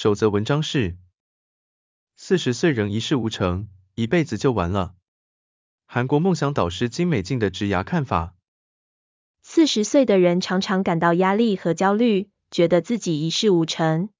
[0.00, 0.96] 首则文章是：
[2.14, 4.94] 四十岁仍一事无成，一辈子就完了。
[5.86, 8.36] 韩国梦想导师金美静的职涯看法：
[9.42, 14.10] 四十岁的人常常感到压力和焦虑，觉得自己一事无成。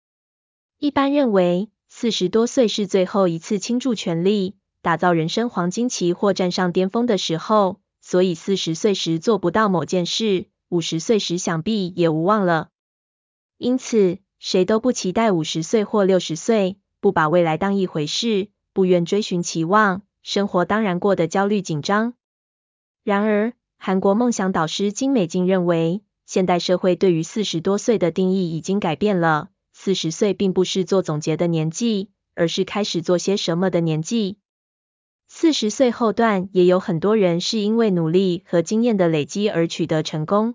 [0.78, 7.80] 一般认为，四十多岁是最后一次倾注全力，打造人生黄金期或站上巅峰的时候。
[8.00, 12.70] 所以四十岁时做不到某件事，五十岁时想必也无望了。
[13.58, 22.14] 因此，谁都不期待五十岁或六十岁，不把未来当一回事，不愿追寻期望，生活当然过得焦虑紧张。
[23.02, 29.48] 然而，韩国梦想导师金美静认为，现代社会对于四十多岁的定义已经改变了。
[29.72, 34.38] 四十岁并不是做总结的年纪，而是开始做些什么的年纪。
[35.28, 40.54] 四十岁后段也有很多人是因为努力和经验的累积而取得成功。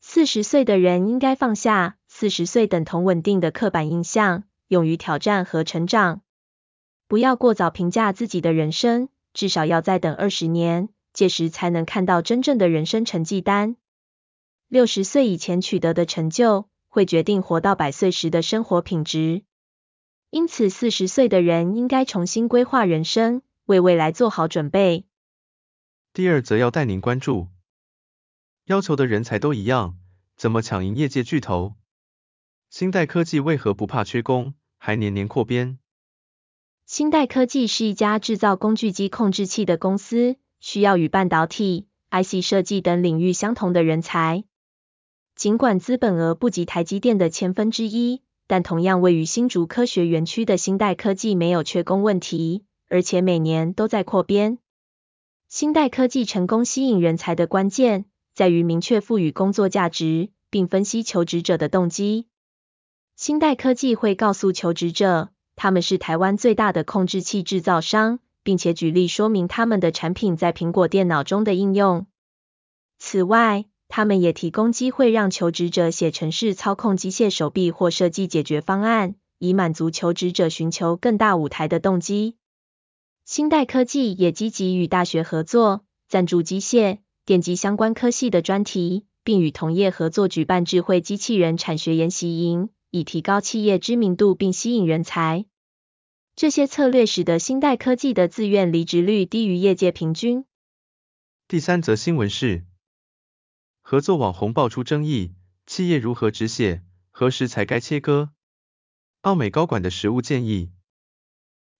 [0.00, 6.22] 四十岁的人应该放下四十岁等同稳定的刻板印象，勇于挑战和成长。
[7.08, 13.76] 不要过早评价自己的人生，至少要再等二十年，届时才能看到真正的人生成绩单。
[14.66, 19.42] 六十岁以前取得的成就，会决定活到百岁时的生活品质。
[20.30, 23.42] 因此，四十岁的人应该重新规划人生。
[23.66, 25.04] 为未来做好准备。
[26.14, 27.48] 第二则要带您关注，
[28.64, 29.98] 要求的人才都一样，
[30.34, 31.74] 怎么抢赢业界巨头？
[32.68, 35.78] 新代科技为何不怕缺工，还年年扩编？
[36.84, 44.44] 新代科技是一家制造工具机控制器的公司，需要与半导体、IC 设计等领域相同的人才。
[45.34, 52.64] 尽管资本额不及台积电的千分之一，但同样位于新竹科学园区的新代科技没有缺工问题。
[52.88, 54.58] 而且每年都在扩编。
[55.48, 62.28] 新代科技成功吸引人才的关键，在于明确赋予工作价值，并分析求职者的动机。
[63.16, 72.06] 新代科技会告诉求职者，他们是台湾最大的控制器制造商，并且举例说明他们的产品在苹果电脑中的应用。
[72.98, 82.36] 此外，他们也提供机会让求职者写程式操控机械手臂或设计解决方案，以满足求职者寻求更大舞台的动机。
[83.24, 95.44] 新代科技也积极与大学合作，赞助机械、电机相关科系的专题，并与同业合作举办智慧机器人产学研习营，以提高企业知名度并吸引人才。
[96.34, 100.46] 这些策略使得新代科技的自愿离职率低于业界平均。
[101.46, 102.64] 第三则新闻是，
[103.82, 105.34] 合作网红爆出争议，
[105.66, 106.82] 企业如何止血？
[107.10, 108.30] 何时才该切割？
[109.20, 110.70] 澳美高管的实务建议。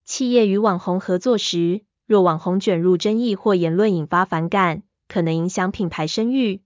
[0.04, 6.62] 企业与网红合作时，若网红卷入争议或言论引发反感，可能影响品牌声誉。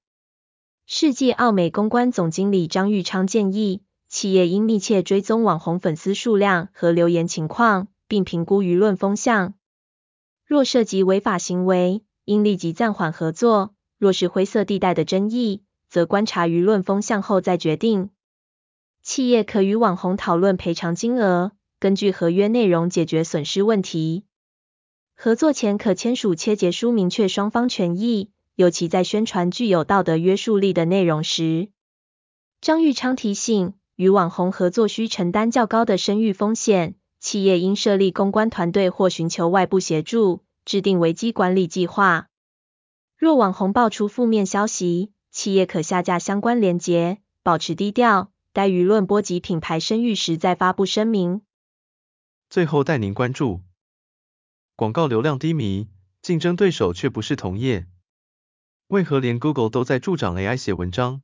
[0.87, 9.55] 世纪奥美公关总经理张玉昌建议，企业应密切追踪网红粉丝数量和留言情况，并评估舆论风向。
[10.45, 18.11] 若涉及违法行为，应立即暂缓合作；若是灰色地带的争议，则观察舆论风向后再决定。
[19.01, 21.53] 企业可与网红讨论赔偿金额。
[21.79, 24.25] 根据合约内容解决损失问题。
[25.15, 31.69] 合作前可签署切结书，明确双方权益，尤其在宣传具有道德约束力的内容时。
[32.61, 42.29] 张玉昌提醒，与网红合作需承担较高的声誉风险，企业应设立公关团队或寻求外部协助，制定危机管理计划。
[43.19, 51.43] 若网红爆出负面消息，企业可下架相关连结，保持低调，待舆论波及品牌声誉时再发布声明。
[52.49, 53.61] 最后带您关注，
[54.77, 55.91] 广告流量低迷，
[56.23, 57.87] 竞争对手却不是同业，
[58.87, 61.21] 为何连 Google 都在助长 AI 写文章？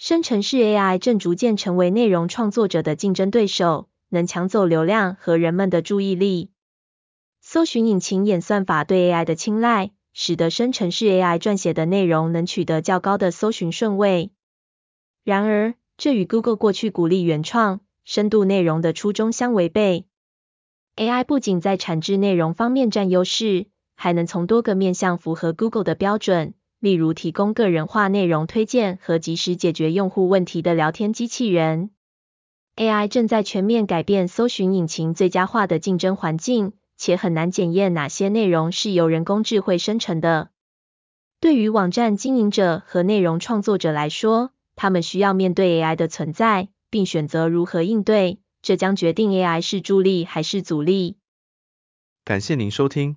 [0.00, 6.52] 生成式 AI 正逐渐成为内容创作者的竞争对手，能抢走流量和人们的注意力。
[7.40, 14.30] 搜寻引擎演算法对 AI 的青睐，使得生成式 AI 撰写的内容能取得较高的搜寻顺位。
[15.24, 20.06] 然而，这与 Google 过去鼓励原创、深度内容的初衷相违背。
[20.94, 23.66] AI 不仅在产制内容方面占优势，
[23.96, 31.90] 还能从多个面向符合 Google 的标准，例如提供个人化内容推荐和及时解决用户问题的聊天机器人。
[32.76, 40.50] AI 正在全面改变搜寻引擎最佳化的竞争环境，且很难检验哪些内容是由人工智慧生成的。
[41.40, 51.16] 对于网站经营者和内容创作者来说，他们需要面对 AI 的存在，并选择如何应对，这将决定 AI 是助力还是阻力。
[52.24, 53.16] 感谢您收听，